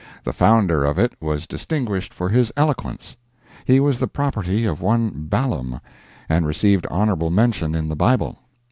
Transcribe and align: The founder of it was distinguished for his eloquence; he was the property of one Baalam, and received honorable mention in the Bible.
The 0.23 0.33
founder 0.33 0.83
of 0.83 0.97
it 0.97 1.13
was 1.21 1.45
distinguished 1.45 2.11
for 2.11 2.27
his 2.29 2.51
eloquence; 2.57 3.17
he 3.65 3.79
was 3.79 3.99
the 3.99 4.07
property 4.07 4.65
of 4.65 4.81
one 4.81 5.27
Baalam, 5.29 5.79
and 6.27 6.47
received 6.47 6.87
honorable 6.89 7.29
mention 7.29 7.75
in 7.75 7.87
the 7.87 7.95
Bible. 7.95 8.39